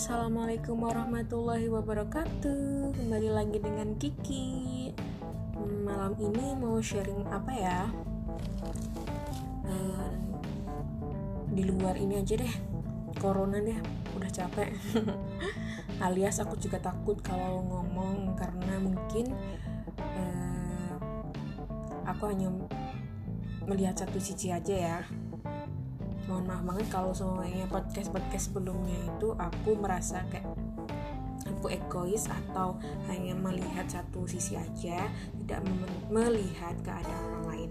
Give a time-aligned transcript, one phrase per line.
[0.00, 2.96] Assalamualaikum warahmatullahi wabarakatuh.
[2.96, 4.88] Kembali lagi dengan Kiki.
[5.60, 7.84] Malam ini mau sharing apa ya?
[9.60, 10.08] Uh,
[11.52, 12.48] Di luar ini aja deh.
[13.20, 13.76] Corona deh
[14.16, 14.72] Udah capek.
[16.08, 19.36] Alias aku juga takut kalau ngomong Karena mungkin
[20.00, 20.96] uh,
[22.08, 22.48] Aku hanya
[23.68, 24.98] melihat satu sisi aja ya
[26.30, 30.46] mohon maaf banget kalau semuanya podcast podcast sebelumnya itu aku merasa kayak
[31.50, 32.78] aku egois atau
[33.10, 35.10] hanya melihat satu sisi aja
[35.42, 35.60] tidak
[36.06, 37.70] melihat keadaan orang lain.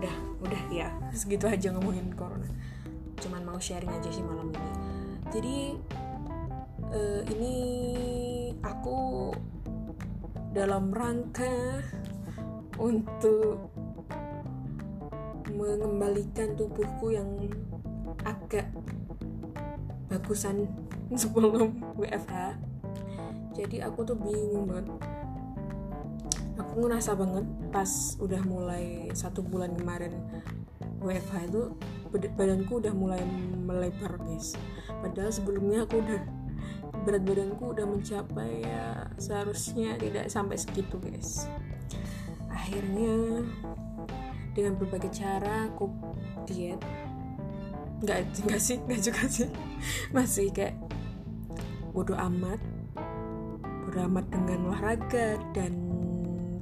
[0.00, 0.16] Udah
[0.48, 2.48] udah ya segitu aja ngomongin corona.
[3.20, 4.72] Cuman mau sharing aja sih malam ini.
[5.28, 5.56] Jadi
[6.88, 7.56] uh, ini
[8.64, 9.30] aku
[10.56, 11.84] dalam rangka
[12.80, 13.77] untuk
[15.58, 17.26] mengembalikan tubuhku yang
[18.22, 18.70] agak
[20.06, 20.70] bagusan
[21.20, 22.68] sebelum WFH
[23.58, 24.86] jadi aku tuh bingung banget.
[26.62, 27.90] Aku ngerasa banget pas
[28.22, 30.14] udah mulai satu bulan kemarin
[31.02, 31.62] WFH itu
[32.38, 33.18] badanku udah mulai
[33.66, 34.54] melebar guys.
[35.02, 36.22] Padahal sebelumnya aku udah
[37.02, 41.50] berat badanku udah mencapai ya seharusnya tidak sampai segitu guys.
[42.46, 43.42] Akhirnya
[44.58, 45.86] dengan berbagai cara aku
[46.50, 46.82] diet.
[48.02, 48.18] Nggak
[48.50, 49.48] nggak sih nggak juga sih.
[50.14, 50.74] Masih kayak
[51.94, 52.58] bodoh amat.
[53.86, 55.78] Bodoh amat dengan olahraga dan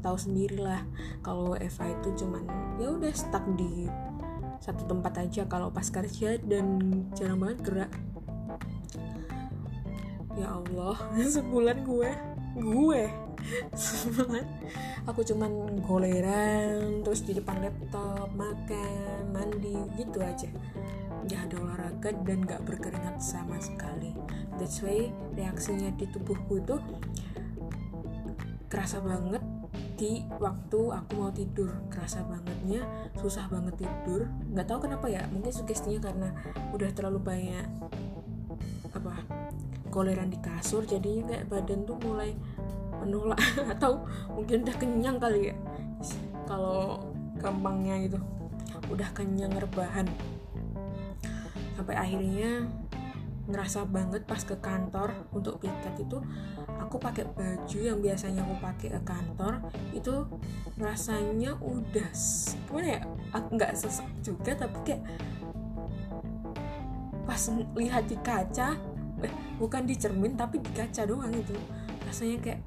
[0.04, 0.84] tahu sendirilah
[1.24, 2.44] kalau Eva itu cuman
[2.76, 3.88] ya udah stuck di
[4.60, 6.78] satu tempat aja kalau pas kerja dan
[7.16, 7.92] jarang banget gerak.
[10.36, 11.00] Ya Allah
[11.40, 12.10] sebulan gue
[12.60, 13.25] gue
[15.08, 20.50] aku cuman goleran terus di depan laptop makan mandi gitu aja.
[21.26, 24.14] Nggak ada olahraga dan nggak berkeringat sama sekali.
[24.58, 26.76] That's why reaksinya di tubuhku itu
[28.66, 29.42] kerasa banget
[29.96, 31.70] di waktu aku mau tidur.
[31.88, 32.82] Kerasa bangetnya
[33.18, 34.28] susah banget tidur.
[34.52, 36.28] Nggak tahu kenapa ya mungkin sugestinya karena
[36.74, 37.66] udah terlalu banyak
[38.96, 39.12] apa
[39.92, 42.32] goleran di kasur jadinya kayak badan tuh mulai
[43.06, 43.38] menolak.
[43.72, 45.56] Atau mungkin udah kenyang kali ya.
[46.50, 47.00] Kalau
[47.38, 48.18] gampangnya gitu.
[48.90, 50.10] Udah kenyang rebahan.
[51.78, 52.66] Sampai akhirnya
[53.46, 56.18] ngerasa banget pas ke kantor untuk piket itu
[56.82, 59.62] aku pakai baju yang biasanya aku pakai ke kantor
[59.94, 60.26] itu
[60.74, 62.08] rasanya udah
[62.66, 63.00] gimana ya?
[63.38, 65.02] Aku nggak sesek juga tapi kayak
[67.26, 67.42] pas
[67.78, 68.68] lihat di kaca
[69.22, 71.54] eh, bukan di cermin tapi di kaca doang itu.
[72.02, 72.60] Rasanya kayak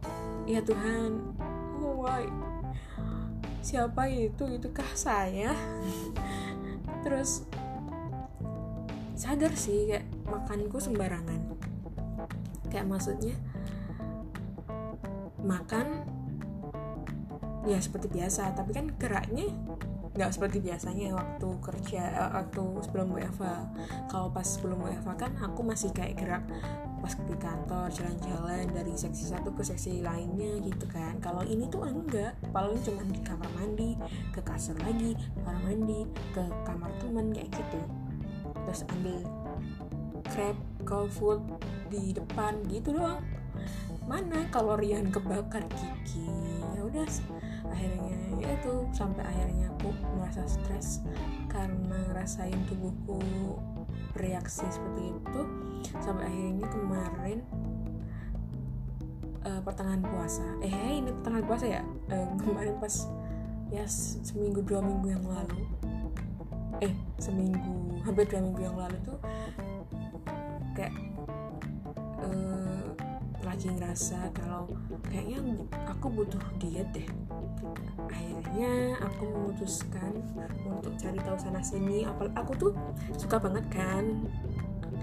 [0.49, 1.37] ya Tuhan.
[1.77, 2.25] Oh why
[3.61, 4.49] siapa itu?
[4.49, 5.53] Itukah saya?
[7.05, 7.45] Terus
[9.13, 11.53] sadar sih kayak makanku sembarangan.
[12.73, 13.37] Kayak maksudnya
[15.45, 16.01] makan
[17.69, 18.57] ya seperti biasa.
[18.57, 19.53] Tapi kan geraknya
[20.19, 23.47] nggak seperti biasanya waktu kerja eh, waktu sebelum WFH
[24.11, 26.43] kalau pas sebelum WFH kan aku masih kayak gerak
[26.99, 31.15] pas di kantor jalan-jalan dari seksi satu ke seksi lainnya gitu kan.
[31.23, 33.95] Kalau ini tuh enggak paling cuma di kamar mandi
[34.35, 36.03] ke kasur lagi kamar mandi
[36.35, 37.79] ke kamar teman kayak gitu.
[38.67, 39.23] Terus ambil
[40.27, 40.57] crab
[41.15, 41.39] food
[41.87, 43.23] di depan gitu doang.
[44.03, 46.27] Mana kalori yang kebakar gigi?
[46.75, 47.07] Ya udah
[47.71, 51.01] akhirnya ya itu sampai akhirnya aku merasa stres
[51.49, 53.19] karena ngerasain tubuhku
[54.13, 55.41] bereaksi seperti itu.
[56.03, 57.39] Sampai akhirnya kemarin
[59.47, 60.45] uh, pertengahan puasa.
[60.65, 61.81] Eh ini pertengahan puasa ya?
[62.11, 63.07] Uh, kemarin pas
[63.69, 65.61] ya seminggu dua minggu yang lalu.
[66.83, 69.19] Eh seminggu hampir dua minggu yang lalu tuh
[70.79, 70.95] kayak
[73.59, 74.71] lagi ngerasa kalau
[75.11, 75.43] kayaknya
[75.91, 77.03] aku butuh diet deh.
[78.07, 80.15] Akhirnya aku memutuskan
[80.63, 82.07] untuk cari tahu sana sini.
[82.07, 82.71] Apal aku tuh
[83.19, 84.31] suka banget kan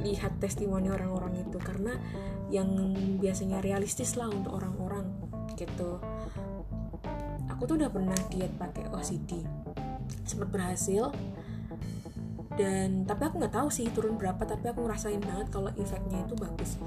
[0.00, 2.00] lihat testimoni orang-orang itu karena
[2.48, 2.72] yang
[3.20, 5.04] biasanya realistis lah untuk orang-orang
[5.60, 6.00] gitu.
[7.52, 9.44] Aku tuh udah pernah diet pakai OCD
[10.24, 11.12] sempat berhasil.
[12.56, 16.32] Dan tapi aku nggak tahu sih turun berapa tapi aku ngerasain banget kalau efeknya itu
[16.40, 16.80] bagus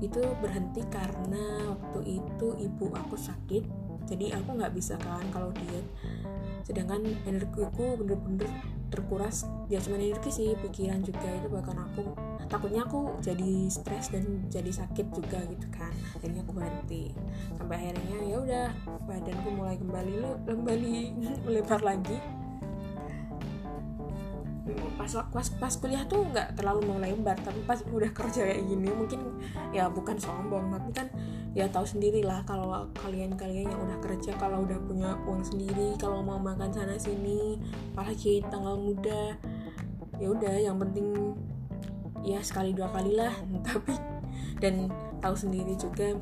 [0.00, 3.64] itu berhenti karena waktu itu ibu aku sakit.
[4.04, 5.86] Jadi aku nggak bisa kan kalau diet.
[6.64, 8.48] Sedangkan energiku bener-bener
[8.92, 9.48] terkuras.
[9.72, 11.28] Ya cuma energi sih pikiran juga.
[11.40, 12.12] Itu bahkan aku
[12.46, 15.92] takutnya aku jadi stres dan jadi sakit juga gitu kan.
[16.20, 17.16] Akhirnya aku berhenti.
[17.56, 18.66] Sampai akhirnya ya udah
[19.08, 20.12] badanku mulai kembali
[20.44, 20.96] kembali
[21.48, 22.16] melebar lagi
[24.96, 28.88] pas pas pas kuliah tuh nggak terlalu mau lebar tapi pas udah kerja kayak gini
[28.96, 29.20] mungkin
[29.76, 31.06] ya bukan sombong tapi kan
[31.52, 36.24] ya tahu sendiri lah kalau kalian-kalian yang udah kerja kalau udah punya uang sendiri kalau
[36.24, 37.60] mau makan sana sini
[37.92, 39.36] apalagi tanggal muda
[40.16, 41.36] ya udah yang penting
[42.24, 43.36] ya sekali dua kali lah.
[43.68, 43.94] Tapi
[44.58, 44.88] dan
[45.20, 46.16] tahu sendiri juga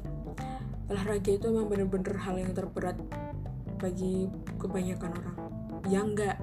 [0.90, 2.98] olahraga itu emang bener-bener hal yang terberat
[3.78, 4.28] bagi
[4.58, 5.38] kebanyakan orang.
[5.88, 6.36] Ya enggak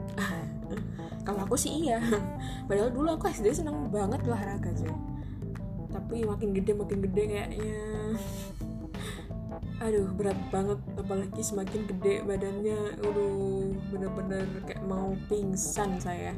[1.30, 2.02] kalau aku sih iya.
[2.68, 4.90] Padahal dulu aku SD seneng banget olahraga sih
[5.90, 7.82] tapi makin gede makin gede kayaknya.
[9.86, 10.80] Aduh berat banget.
[10.96, 12.80] Apalagi semakin gede badannya.
[13.02, 16.34] Aduh bener-bener kayak mau pingsan saya.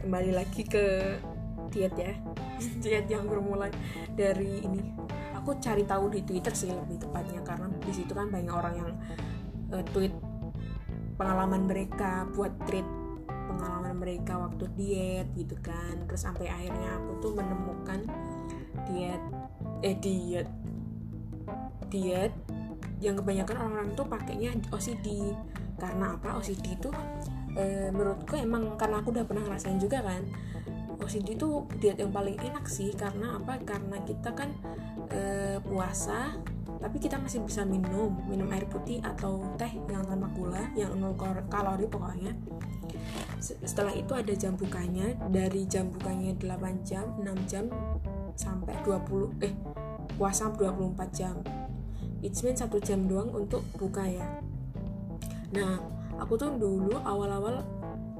[0.00, 1.16] Kembali lagi ke
[1.72, 2.12] diet ya.
[2.82, 3.68] Diet yang bermula
[4.16, 4.94] dari ini.
[5.40, 7.40] Aku cari tahu di Twitter sih lebih tepatnya.
[7.44, 8.90] Karena di situ kan banyak orang yang
[9.76, 10.14] uh, tweet
[11.14, 12.86] pengalaman mereka buat treat
[13.26, 16.04] pengalaman mereka waktu diet gitu kan.
[16.10, 18.00] Terus sampai akhirnya aku tuh menemukan
[18.90, 19.22] diet
[19.80, 20.48] eh diet
[21.88, 22.34] diet
[22.98, 25.34] yang kebanyakan orang-orang tuh pakainya OCD
[25.78, 26.38] karena apa?
[26.40, 26.90] OCD itu
[27.54, 30.24] e, menurutku emang karena aku udah pernah ngerasain juga kan
[31.04, 32.94] OCD itu diet yang paling enak sih.
[32.94, 33.60] Karena apa?
[33.60, 34.50] Karena kita kan
[35.10, 35.20] e,
[35.60, 36.38] puasa
[36.84, 41.16] tapi kita masih bisa minum minum air putih atau teh yang tanpa gula yang nol
[41.48, 42.36] kalori pokoknya.
[43.40, 47.72] Setelah itu ada jam bukanya dari jam bukanya 8 jam 6 jam
[48.36, 49.56] sampai 20 eh
[50.20, 51.40] puasa 24 jam.
[52.20, 54.44] It means satu jam doang untuk buka ya.
[55.56, 55.80] Nah
[56.20, 57.64] aku tuh dulu awal-awal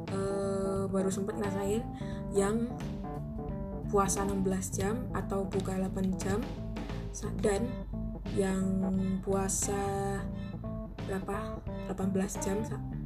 [0.08, 1.84] uh, baru sempet ngerasain
[2.32, 2.72] yang
[3.92, 4.40] puasa 16
[4.72, 6.40] jam atau buka 8 jam
[7.44, 7.68] dan
[8.34, 8.66] yang
[9.22, 10.18] puasa
[11.06, 11.62] berapa?
[11.90, 12.56] 18 jam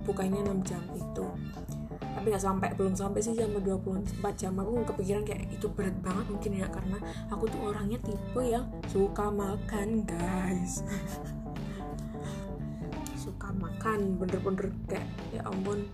[0.07, 1.27] bukanya 6 jam itu.
[1.99, 4.53] Tapi nggak sampai belum sampai sih jam 24 jam.
[4.59, 6.99] Aku kepikiran kayak itu berat banget mungkin ya karena
[7.31, 10.83] aku tuh orangnya tipe yang suka makan guys.
[13.29, 15.05] Suka makan bener-bener kayak
[15.37, 15.85] ya ampun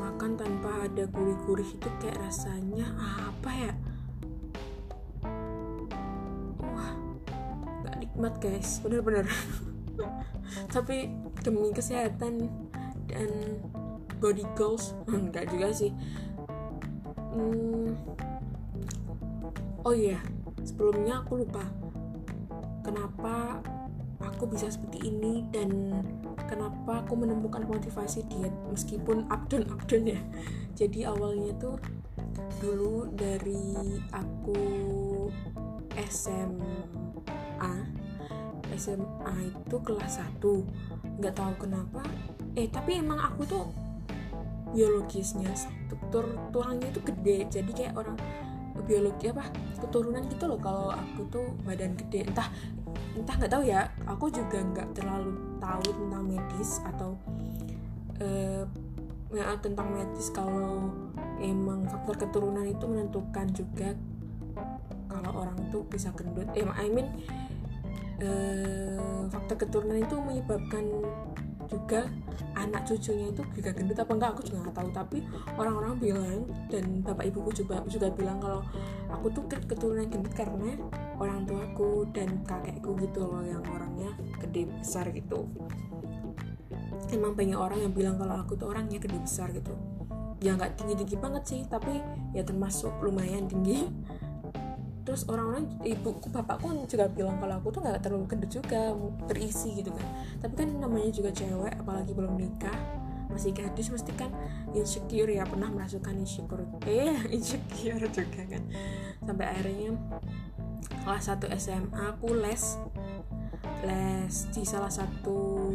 [0.00, 2.86] makan tanpa ada gurih-gurih itu kayak rasanya
[3.28, 3.72] apa ya
[8.12, 8.78] nikmat guys.
[8.84, 9.24] Bener-bener
[10.68, 11.08] tapi
[11.40, 12.48] demi kesehatan
[13.08, 13.30] dan
[14.20, 15.92] body goals enggak juga sih.
[17.32, 17.96] Hmm,
[19.88, 20.20] oh iya
[20.62, 21.64] sebelumnya aku lupa
[22.84, 23.64] kenapa
[24.20, 25.96] aku bisa seperti ini dan
[26.46, 30.20] kenapa aku menemukan motivasi diet meskipun up down up down ya.
[30.76, 31.80] Jadi awalnya tuh
[32.60, 33.74] dulu dari
[34.12, 34.60] aku
[36.06, 37.91] SMA
[38.76, 42.02] SMA itu kelas 1 nggak tahu kenapa.
[42.56, 43.64] Eh tapi emang aku tuh
[44.72, 47.38] biologisnya struktur tulangnya itu gede.
[47.48, 48.16] Jadi kayak orang
[48.88, 49.46] biologi apa
[49.78, 52.26] keturunan gitu loh kalau aku tuh badan gede.
[52.26, 52.48] Entah
[53.16, 53.88] entah nggak tahu ya.
[54.08, 57.10] Aku juga nggak terlalu tahu tentang medis atau
[58.20, 58.64] uh,
[59.32, 60.92] ya, tentang medis kalau
[61.40, 63.94] emang faktor keturunan itu menentukan juga
[65.08, 66.48] kalau orang tuh bisa gendut.
[66.56, 67.08] Eh I mean
[68.22, 70.84] eh, faktor keturunan itu menyebabkan
[71.72, 72.04] juga
[72.52, 74.88] anak cucunya itu juga gendut apa enggak aku juga nggak tahu.
[74.92, 75.18] Tapi
[75.56, 78.60] orang-orang bilang dan bapak ibuku juga juga bilang kalau
[79.08, 80.76] aku tuh keturunan gendut karena
[81.16, 84.12] orang tuaku dan kakekku gitu loh yang orangnya
[84.44, 85.48] gede besar gitu.
[87.12, 89.72] Emang banyak orang yang bilang kalau aku tuh orangnya gede besar gitu.
[90.42, 92.02] Ya nggak tinggi tinggi banget sih tapi
[92.34, 93.86] ya termasuk lumayan tinggi
[95.02, 98.94] terus orang-orang ibuku bapakku juga bilang kalau aku tuh nggak terlalu gendut juga
[99.26, 100.06] terisi gitu kan.
[100.38, 104.28] Tapi kan namanya juga cewek apalagi belum nikah masih gadis mesti kan
[104.76, 108.62] insecure ya pernah merasukan insecure eh insecure juga kan.
[109.26, 109.98] Sampai akhirnya
[111.02, 112.62] kelas 1 SMA aku les
[113.82, 115.66] les di salah satu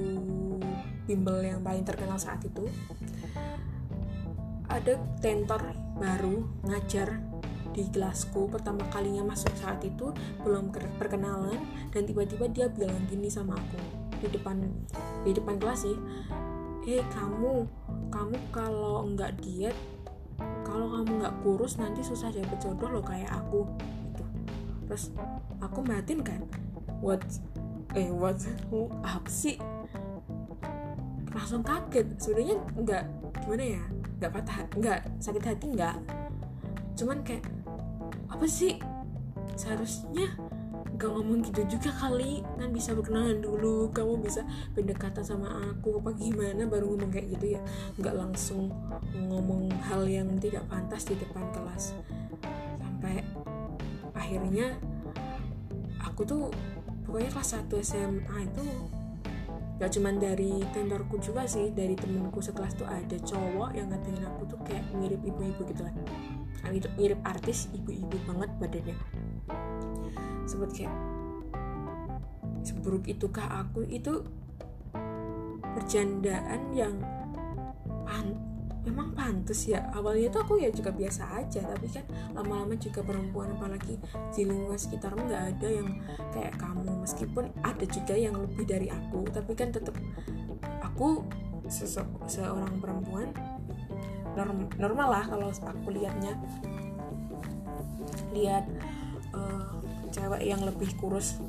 [1.04, 2.64] bimbel yang paling terkenal saat itu.
[4.68, 5.64] Ada tentor
[5.98, 7.27] baru ngajar
[7.78, 10.10] di kelasku pertama kalinya masuk saat itu
[10.42, 11.62] belum perkenalan
[11.94, 13.78] dan tiba-tiba dia bilang gini sama aku
[14.18, 14.58] di depan
[15.22, 15.98] di depan kelas sih
[16.90, 17.70] eh kamu
[18.10, 19.78] kamu kalau nggak diet
[20.66, 23.66] kalau kamu nggak kurus nanti susah dapet jodoh loh kayak aku
[24.08, 24.24] gitu.
[24.88, 25.06] Terus
[25.60, 26.42] aku batin kan
[27.02, 27.22] what
[27.98, 28.38] eh what
[29.04, 29.58] apa sih?
[31.34, 33.04] Langsung kaget sebenarnya nggak
[33.46, 33.84] gimana ya
[34.18, 35.98] nggak patah nggak sakit hati nggak.
[36.98, 37.46] Cuman kayak
[38.38, 38.78] apa sih?
[39.58, 40.30] Seharusnya
[41.02, 42.46] gak ngomong gitu juga kali.
[42.62, 43.90] Kan bisa berkenalan dulu.
[43.90, 44.46] Kamu bisa
[44.78, 45.98] pendekatan sama aku.
[45.98, 47.62] Apa gimana baru ngomong kayak gitu ya?
[47.98, 48.70] Nggak langsung
[49.18, 51.98] ngomong hal yang tidak pantas di depan kelas.
[52.78, 53.26] Sampai
[54.14, 54.78] akhirnya
[56.06, 56.54] aku tuh
[57.10, 58.66] pokoknya kelas 1 SMA itu
[59.78, 64.50] gak cuman dari tentorku juga sih dari temenku sekelas tuh ada cowok yang ngatain aku
[64.50, 65.94] tuh kayak mirip ibu-ibu gitu kan
[66.98, 68.98] mirip artis ibu-ibu banget badannya.
[70.48, 70.96] Sebut kayak
[72.64, 73.86] seburuk itukah aku?
[73.88, 74.26] Itu
[75.78, 76.96] perjandaan yang
[78.08, 78.34] pan
[78.88, 79.84] memang pantas ya.
[79.92, 84.00] Awalnya tuh aku ya juga biasa aja tapi kan lama-lama juga perempuan apalagi
[84.32, 86.00] di lingkungan sekitar nggak ada yang
[86.32, 87.04] kayak kamu.
[87.04, 89.96] Meskipun ada juga yang lebih dari aku tapi kan tetap
[90.82, 91.28] aku
[92.28, 93.36] seorang perempuan
[94.38, 96.38] norm normal lah kalau aku lihatnya
[98.38, 98.70] lihat
[99.34, 99.82] uh,
[100.14, 101.42] cewek yang lebih kurus.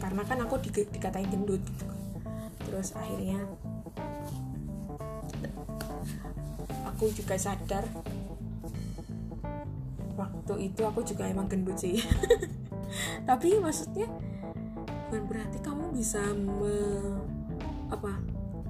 [0.00, 1.86] Karena kan aku di, dikatain gendut gitu
[2.66, 3.38] terus akhirnya
[6.82, 7.86] aku juga sadar
[10.18, 12.00] waktu itu aku juga emang gendut sih.
[13.28, 14.10] Tapi maksudnya
[15.06, 16.74] bukan berarti kamu bisa me,
[17.94, 18.18] apa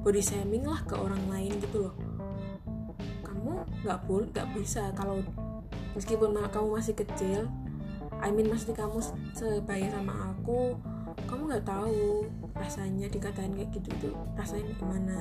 [0.05, 2.06] body shaming lah ke orang lain gitu loh
[3.47, 5.23] kamu nggak boleh nggak bisa kalau
[5.95, 7.47] meskipun kamu masih kecil
[8.19, 8.99] I mean maksudnya kamu
[9.39, 10.75] sebaya sama aku
[11.31, 12.27] kamu nggak tahu
[12.59, 15.19] rasanya dikatain kayak gitu tuh rasanya gimana.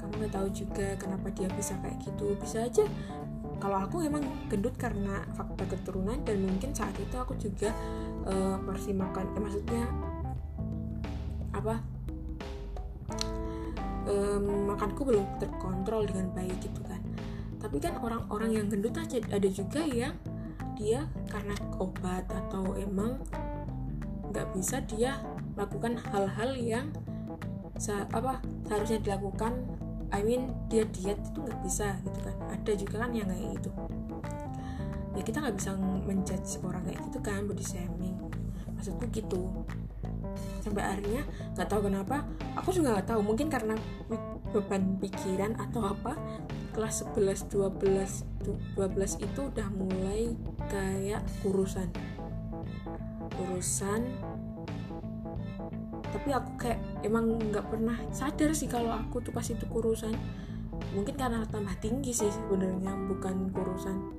[0.00, 2.36] Kamu nggak tahu juga kenapa dia bisa kayak gitu.
[2.38, 2.84] Bisa aja
[3.58, 4.22] kalau aku emang
[4.52, 7.72] gendut karena faktor keturunan dan mungkin saat itu aku juga
[8.28, 9.84] uh, porsi makan eh, maksudnya
[11.56, 11.80] apa
[14.06, 17.02] um, makanku belum terkontrol dengan baik gitu kan.
[17.60, 20.14] Tapi kan orang-orang yang gendut aja ada juga yang
[20.76, 23.18] dia karena obat atau emang
[24.30, 25.16] nggak bisa dia
[25.56, 26.86] lakukan hal-hal yang
[28.12, 29.52] apa seharusnya dilakukan.
[30.14, 32.36] I mean dia diet itu nggak bisa gitu kan.
[32.54, 33.70] Ada juga kan yang kayak gitu.
[35.16, 35.70] Ya kita nggak bisa
[36.06, 38.14] menjudge orang kayak gitu kan body shaming.
[38.76, 39.66] Maksudku gitu
[40.66, 41.22] sampai akhirnya
[41.54, 42.26] nggak tahu kenapa.
[42.58, 43.78] Aku juga nggak tahu mungkin karena
[44.50, 46.18] beban pikiran atau apa
[46.74, 50.36] kelas 11 12 12 itu udah mulai
[50.68, 51.88] kayak kurusan
[53.32, 54.04] kurusan
[56.12, 60.16] tapi aku kayak emang nggak pernah sadar sih kalau aku tuh pas itu kurusan.
[60.96, 64.16] Mungkin karena tambah tinggi sih sebenarnya bukan kurusan.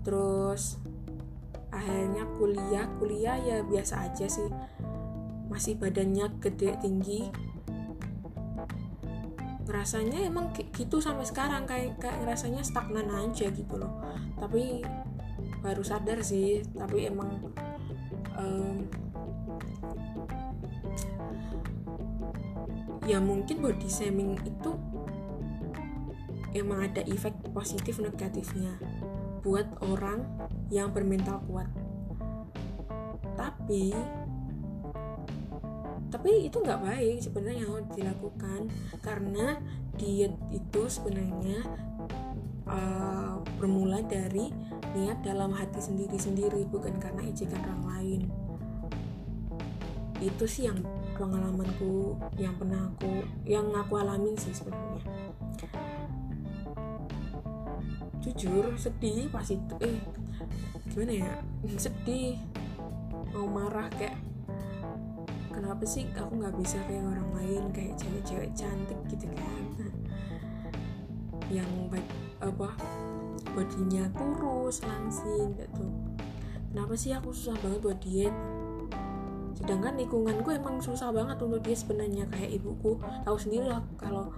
[0.00, 0.80] Terus
[1.70, 4.48] akhirnya kuliah kuliah ya biasa aja sih
[5.50, 7.28] masih badannya gede tinggi.
[9.66, 14.00] Rasanya emang gitu sampai sekarang kayak kayak rasanya stagnan aja gitu loh.
[14.38, 14.80] Tapi
[15.60, 17.36] baru sadar sih tapi emang
[18.40, 18.88] um,
[23.04, 24.72] ya mungkin body shaming itu
[26.56, 28.78] emang ada efek positif negatifnya
[29.44, 30.24] buat orang
[30.68, 31.68] yang bermental kuat.
[33.36, 33.96] Tapi
[36.20, 38.68] tapi itu nggak baik sebenarnya yang dilakukan
[39.00, 39.56] karena
[39.96, 41.64] diet itu sebenarnya
[42.68, 44.52] uh, bermula dari
[44.92, 48.20] niat dalam hati sendiri-sendiri bukan karena ejekan orang lain.
[50.20, 50.84] Itu sih yang
[51.16, 55.00] pengalamanku yang pernah aku yang aku alamin sih sebenarnya.
[58.20, 59.96] Jujur sedih pas itu eh
[60.92, 61.32] gimana ya?
[61.80, 62.36] Sedih
[63.32, 64.19] mau marah kayak
[65.60, 69.64] kenapa sih aku nggak bisa kayak orang lain kayak cewek-cewek cantik gitu kan?
[71.52, 72.08] Yang baik
[72.40, 72.68] apa
[73.52, 75.84] bodinya kurus langsing gitu.
[76.72, 78.32] Kenapa sih aku susah banget buat diet?
[79.52, 82.24] Sedangkan lingkunganku emang susah banget untuk diet sebenarnya.
[82.32, 82.96] Kayak ibuku
[83.28, 84.32] tahu sendiri lah kalau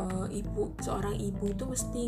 [0.00, 2.02] uh, ibu seorang ibu itu mesti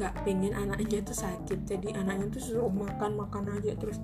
[0.00, 1.68] nggak pengen anaknya tuh sakit.
[1.68, 4.00] Jadi anaknya tuh suruh makan makan aja terus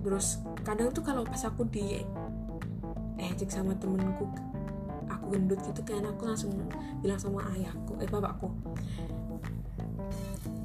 [0.00, 2.04] terus kadang tuh kalau pas aku di
[3.20, 4.28] cek sama temenku
[5.08, 6.52] aku gendut gitu kan aku langsung
[7.00, 8.52] bilang sama ayahku eh bapakku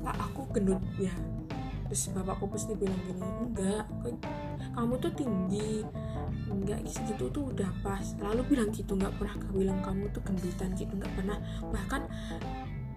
[0.06, 1.12] pak aku gendut ya.
[1.86, 3.86] Terus bapakku pasti bilang gini enggak
[4.74, 5.86] kamu tuh tinggi
[6.50, 8.06] enggak segitu tuh udah pas.
[8.22, 11.38] Lalu bilang gitu nggak pernah bilang kamu tuh gendutan gitu nggak pernah.
[11.74, 12.02] Bahkan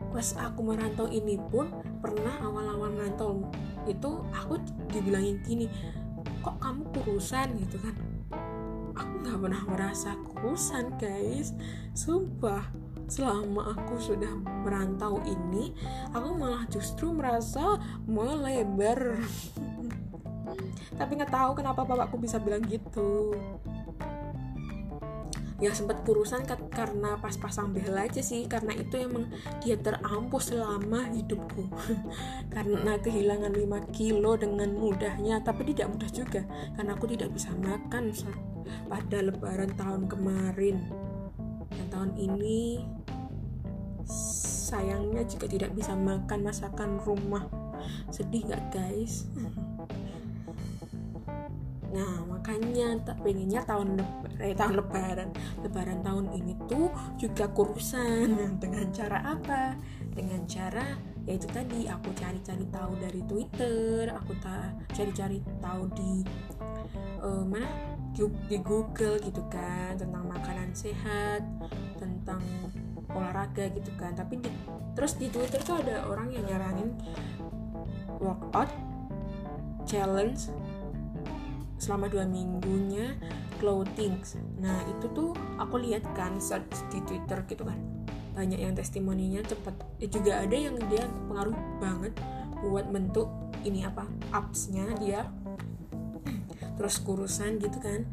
[0.08, 1.68] pas aku merantau ini pun
[2.00, 3.44] pernah awal-awal merantau
[3.84, 4.56] itu aku
[4.88, 5.68] dibilangin gini
[6.48, 7.92] kok kamu kurusan gitu kan?
[8.96, 11.52] Aku nggak pernah merasa kurusan guys.
[11.92, 12.64] Sumpah
[13.04, 14.32] selama aku sudah
[14.64, 15.76] merantau ini
[16.16, 17.76] aku malah justru merasa
[18.08, 19.20] melebar.
[20.98, 23.36] Tapi nggak tahu kenapa bapakku bisa bilang gitu
[25.58, 29.26] ya sempat kurusan karena pas pasang behel aja sih karena itu emang
[29.58, 31.66] dia terampuh selama hidupku.
[32.54, 36.42] Karena kehilangan 5 kilo dengan mudahnya tapi tidak mudah juga
[36.74, 38.10] karena aku tidak bisa makan
[38.86, 40.76] pada lebaran tahun kemarin.
[41.70, 42.82] Dan tahun ini
[44.68, 47.46] sayangnya juga tidak bisa makan masakan rumah.
[48.10, 49.26] Sedih gak guys
[51.88, 53.96] Nah makanya tak pengennya tahun
[54.40, 55.28] eh, tahun lebaran
[55.64, 59.76] lebaran tahun ini tuh juga kurusan dengan cara apa?
[60.12, 60.84] Dengan cara
[61.28, 66.24] yaitu tadi aku cari-cari tahu dari Twitter, aku tak cari-cari tahu di
[67.20, 67.68] uh, mana
[68.16, 71.44] di Google gitu kan tentang makanan sehat,
[72.00, 72.40] tentang
[73.12, 74.16] olahraga gitu kan.
[74.16, 74.48] Tapi di,
[74.96, 76.96] terus di Twitter tuh ada orang yang nyaranin
[78.18, 78.72] workout
[79.84, 80.48] challenge
[81.78, 83.14] selama dua minggunya
[83.62, 84.18] clothing.
[84.58, 87.78] Nah itu tuh aku lihat kan search di twitter gitu kan
[88.38, 89.74] banyak yang testimoninya cepet.
[89.98, 92.14] Ya juga ada yang dia pengaruh banget
[92.62, 93.26] buat bentuk
[93.66, 95.26] ini apa appsnya dia.
[96.78, 98.06] Terus kurusan gitu kan.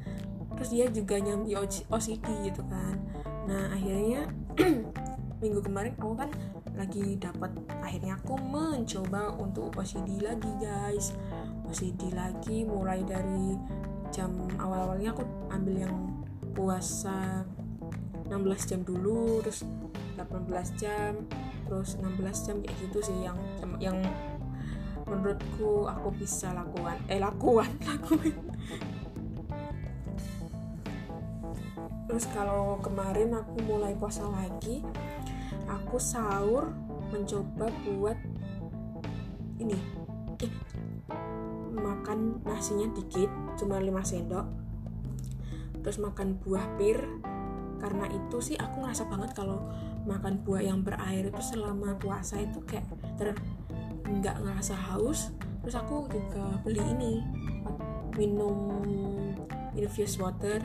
[0.57, 1.53] Terus dia juga nyambi
[1.93, 2.97] OCD gitu kan.
[3.45, 4.25] Nah akhirnya
[5.45, 6.33] minggu kemarin aku kan
[6.75, 7.51] lagi dapat
[7.81, 11.15] akhirnya aku mencoba untuk OCD lagi guys.
[11.65, 13.55] OCD lagi mulai dari
[14.13, 15.95] jam awal-awalnya aku ambil yang
[16.55, 17.43] puasa
[18.27, 19.67] 16 jam dulu terus
[20.15, 21.11] 18 jam
[21.67, 23.37] terus 16 jam kayak gitu sih yang
[23.81, 23.97] yang
[25.05, 26.97] menurutku aku bisa lakukan.
[27.07, 28.35] Eh lakukan lakuin.
[32.05, 34.81] Terus kalau kemarin aku mulai puasa lagi
[35.75, 36.71] aku sahur
[37.11, 38.17] mencoba buat
[39.59, 39.75] ini.
[40.41, 40.51] Eh,
[41.75, 43.29] makan nasinya dikit
[43.59, 44.47] cuma 5 sendok.
[45.83, 46.97] Terus makan buah pir
[47.77, 49.69] karena itu sih aku ngerasa banget kalau
[50.07, 52.87] makan buah yang berair itu selama puasa itu kayak
[53.19, 53.35] ter
[54.07, 55.35] nggak ngerasa haus.
[55.61, 57.13] Terus aku juga beli ini
[58.17, 58.81] minum
[59.77, 60.63] infused water.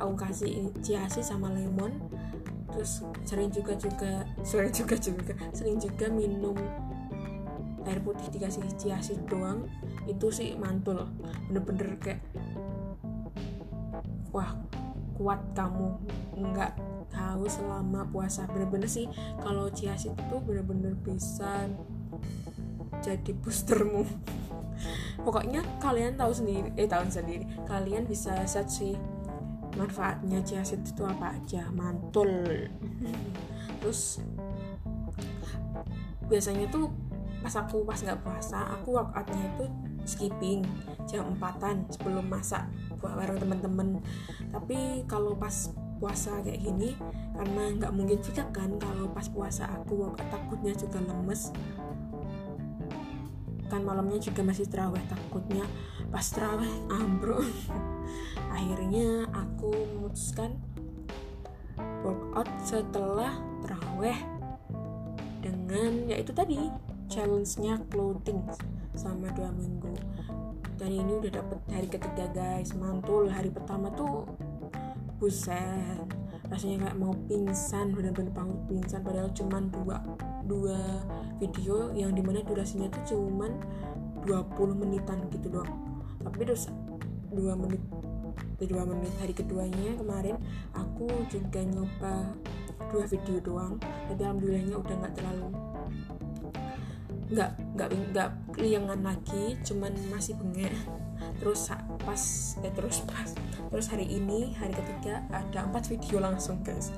[0.00, 1.92] Aku kasih ciasi sama lemon
[2.72, 6.56] terus sering juga juga sering juga juga sering juga minum
[7.86, 9.66] air putih dikasih ciasid doang
[10.06, 11.06] itu sih mantul.
[11.50, 12.20] Bener-bener kayak
[14.34, 14.54] wah
[15.18, 15.98] kuat kamu.
[16.38, 16.72] Nggak
[17.10, 18.46] tahu selama puasa.
[18.50, 19.06] Bener-bener sih
[19.42, 21.68] kalau ciasid itu bener-bener bisa
[23.02, 24.06] jadi boostermu.
[25.26, 27.46] Pokoknya kalian tahu sendiri eh tahu sendiri.
[27.66, 28.94] Kalian bisa search sih
[29.76, 31.68] manfaatnya ciasid itu apa aja?
[31.72, 32.68] Mantul.
[33.80, 34.22] Terus
[36.28, 36.88] biasanya tuh
[37.42, 39.64] pas aku pas nggak puasa aku workoutnya itu
[40.06, 40.62] skipping
[41.10, 42.66] jam empatan sebelum masak
[43.02, 43.98] buat bareng temen-temen.
[44.50, 45.70] Tapi kalau pas
[46.02, 46.98] puasa kayak gini
[47.38, 51.54] karena nggak mungkin juga kan kalau pas puasa aku workout takutnya juga lemes
[53.72, 55.64] kan malamnya juga masih terawih takutnya
[56.12, 57.48] pas terawih ambruk.
[58.56, 60.60] Akhirnya aku memutuskan
[62.04, 63.32] workout setelah
[63.64, 64.20] terawih
[65.40, 66.68] dengan yaitu tadi
[67.08, 68.44] challenge-nya clothing
[68.92, 69.96] sama dua minggu.
[70.76, 72.76] Dan ini udah dapet hari ketiga guys.
[72.76, 73.32] Mantul.
[73.32, 74.28] Hari pertama tuh
[75.16, 76.21] buset
[76.52, 79.00] rasanya kayak mau pingsan bener-bener banget pingsan.
[79.00, 79.96] Padahal cuman dua
[80.44, 80.78] dua
[81.40, 83.56] video yang di mana durasinya tuh cuman
[84.28, 85.72] 20 menitan gitu doang.
[86.20, 86.68] Tapi terus
[87.32, 87.80] dua menit
[88.62, 90.38] dua menit hari keduanya kemarin
[90.70, 92.36] aku juga nyoba
[92.92, 93.80] dua video doang.
[93.80, 95.48] Tapi alhamdulillahnya udah nggak terlalu
[97.32, 100.76] nggak nggak nggak keliangan lagi cuman masih bengek.
[101.40, 101.72] Terus
[102.04, 102.22] pas
[102.60, 103.32] eh terus pas
[103.72, 106.92] terus hari ini hari ketiga ada empat video langsung guys.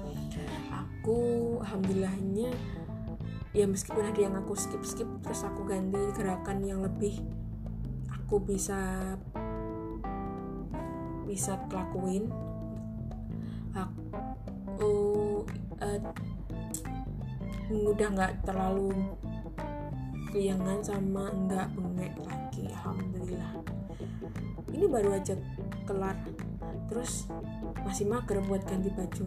[0.74, 2.50] Aku alhamdulillahnya
[3.54, 7.22] ya meskipun ada yang aku skip skip terus aku ganti gerakan yang lebih
[8.10, 9.14] aku bisa
[11.22, 12.26] bisa lakuin.
[13.78, 14.92] Aku
[15.78, 16.00] uh,
[17.70, 18.90] udah nggak terlalu
[20.34, 23.62] keliangan sama nggak bengek lagi alhamdulillah.
[24.74, 25.38] Ini baru aja
[25.86, 26.18] kelar
[26.94, 27.26] terus
[27.82, 29.24] masih mager buat ganti baju.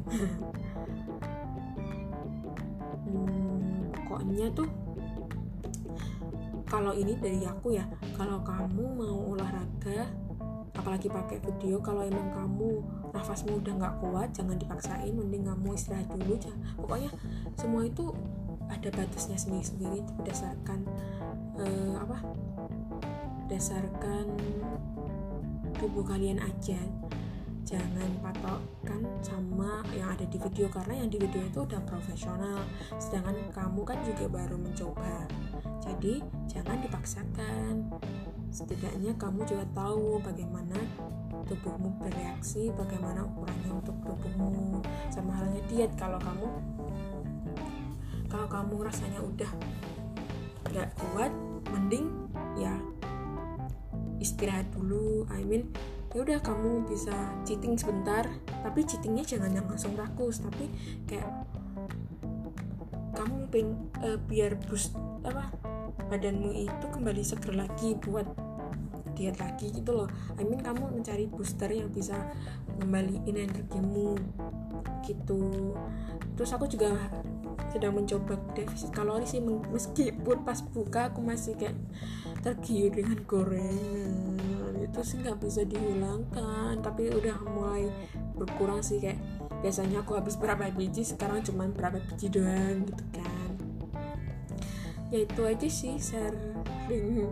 [3.04, 4.72] Hmm, pokoknya tuh
[6.64, 7.84] kalau ini dari aku ya
[8.16, 10.08] kalau kamu mau olahraga
[10.80, 16.08] apalagi pakai video kalau emang kamu nafasmu udah nggak kuat jangan dipaksain mending kamu istirahat
[16.12, 16.36] dulu
[16.80, 17.12] pokoknya
[17.56, 18.16] semua itu
[18.68, 20.80] ada batasnya sendiri-sendiri berdasarkan
[21.60, 22.18] uh, apa?
[23.48, 24.28] Berdasarkan
[25.80, 26.80] tubuh kalian aja
[27.68, 32.64] jangan patokkan sama yang ada di video karena yang di video itu udah profesional
[32.96, 35.28] sedangkan kamu kan juga baru mencoba.
[35.84, 37.92] Jadi jangan dipaksakan.
[38.48, 40.80] Setidaknya kamu juga tahu bagaimana
[41.44, 44.80] tubuhmu bereaksi bagaimana ukurannya untuk tubuhmu.
[45.12, 46.48] Sama halnya diet kalau kamu
[48.32, 49.52] kalau kamu rasanya udah
[50.72, 51.32] gak kuat
[51.76, 52.72] mending ya
[54.24, 55.28] istirahat dulu.
[55.28, 55.68] I mean
[56.16, 58.24] ya udah kamu bisa cheating sebentar
[58.64, 60.72] tapi cheatingnya jangan yang langsung rakus tapi
[61.10, 61.28] kayak
[63.18, 63.70] kamu peng
[64.06, 64.94] uh, biar boost
[65.26, 65.52] apa
[66.08, 68.28] badanmu itu kembali seger lagi buat
[69.18, 70.10] diet lagi gitu loh.
[70.38, 72.14] I mean kamu mencari booster yang bisa
[72.78, 74.14] ngembaliin energimu
[75.02, 75.74] gitu.
[76.38, 76.94] Terus aku juga
[77.74, 81.76] sedang mencoba defisit kalori sih meskipun pas buka aku masih kayak
[82.46, 84.57] tergiur dengan gorengan
[84.88, 86.80] itu sih nggak bisa dihilangkan.
[86.80, 87.92] Tapi udah mulai
[88.40, 89.20] berkurang sih kayak
[89.60, 93.52] biasanya aku habis berapa biji sekarang cuma berapa biji doang gitu kan.
[95.12, 97.32] Ya itu aja sih sharing.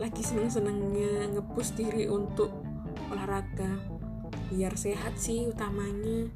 [0.00, 2.50] Lagi seneng-senengnya ngepush diri untuk
[3.12, 3.76] olahraga
[4.52, 6.28] biar sehat sih utamanya.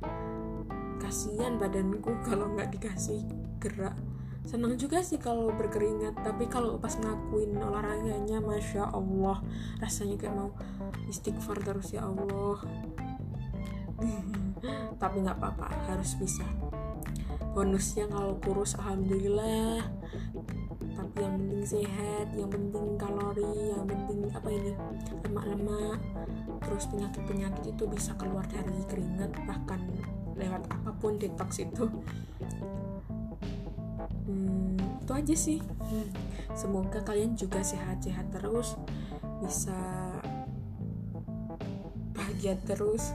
[0.96, 3.25] Kasihan badanku kalau nggak dikasih
[3.61, 3.96] gerak
[4.46, 9.42] senang juga sih kalau berkeringat tapi kalau pas ngakuin olahraganya masya allah
[9.82, 10.50] rasanya kayak mau
[11.11, 12.62] istighfar terus ya allah.
[15.02, 16.44] Tapi nggak apa-apa harus bisa.
[17.56, 19.85] Bonusnya kalau kurus alhamdulillah.
[20.96, 24.72] Tapi yang penting sehat yang penting kalori yang penting apa ini
[25.28, 26.00] lemak-lemak.
[26.64, 29.80] Terus penyakit-penyakit itu bisa keluar dari keringat bahkan
[30.37, 31.88] lewat apa pun detox itu
[35.07, 35.59] itu aja sih.
[36.59, 38.75] Semoga kalian juga sehat-sehat terus
[39.38, 39.79] bisa
[42.11, 43.14] bahagia terus.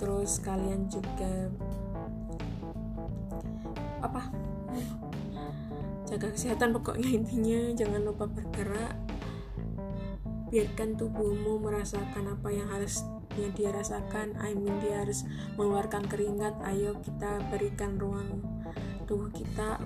[0.00, 1.52] Terus kalian juga
[4.00, 4.32] apa?
[6.08, 7.76] Jaga kesehatan pokoknya intinya.
[7.76, 8.96] Jangan lupa bergerak.
[10.48, 13.04] Biarkan tubuhmu merasakan apa yang harus
[13.36, 14.40] yang dia rasakan.
[14.40, 15.28] I mean dia harus
[15.60, 16.56] mengeluarkan keringat.
[16.64, 18.40] Ayo kita berikan ruang
[19.04, 19.76] tubuh kita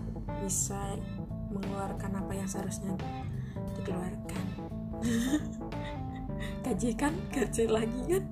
[0.43, 0.99] bisa
[1.55, 2.99] mengeluarkan apa yang seharusnya
[3.79, 4.45] dikeluarkan.
[6.65, 7.13] Gaji kan?
[7.31, 8.25] Gaji lagi kan?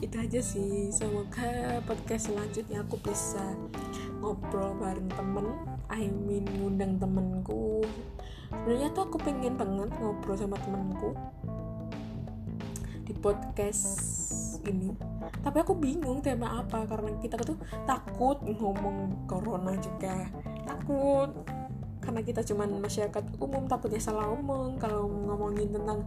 [0.00, 0.90] Itu aja sih.
[0.90, 3.54] Semoga podcast selanjutnya aku bisa
[4.24, 5.46] ngobrol bareng temen.
[5.92, 7.84] I mean ngundang temenku.
[8.50, 11.12] Sebenarnya tuh aku pengen banget ngobrol sama temenku
[13.04, 13.84] di podcast
[14.64, 14.96] ini.
[15.44, 20.32] Tapi aku bingung tema apa karena kita tuh takut ngomong corona juga
[20.74, 21.30] takut.
[22.04, 26.04] Karena kita cuman masyarakat umum takutnya salah ngomong kalau ngomongin tentang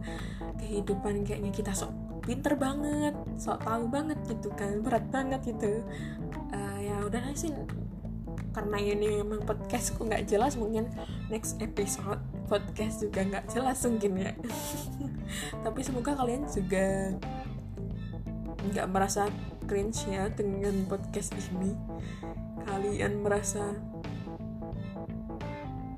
[0.62, 1.90] kehidupan kayaknya kita sok
[2.22, 5.82] pinter banget sok tahu banget gitu kan berat banget gitu.
[6.54, 7.50] Uh, ya udah sih.
[8.54, 10.86] Karena ini memang podcastku nggak jelas mungkin
[11.30, 14.32] next episode podcast juga nggak jelas mungkin ya.
[15.66, 17.16] Tapi semoga kalian juga
[18.70, 19.26] nggak merasa
[19.68, 21.74] cringe ya dengan podcast ini.
[22.68, 23.72] Kalian merasa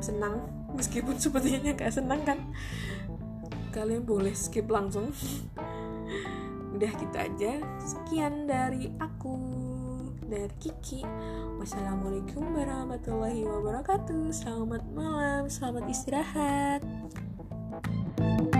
[0.02, 0.42] senang.
[0.74, 2.38] Meskipun sepertinya gak senang kan.
[3.70, 5.14] Kalian boleh skip langsung.
[6.74, 7.60] Udah gitu aja.
[7.80, 9.36] Sekian dari aku
[10.26, 11.02] dari Kiki.
[11.58, 14.32] Wassalamualaikum warahmatullahi wabarakatuh.
[14.32, 16.82] Selamat malam selamat istirahat.
[18.20, 18.59] thank you